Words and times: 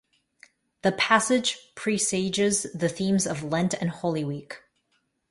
The 0.81 0.93
passage 0.93 1.59
presages 1.75 2.63
the 2.73 2.89
themes 2.89 3.27
of 3.27 3.43
Lent 3.43 3.75
and 3.75 3.91
Holy 3.91 4.23
Week. 4.23 4.57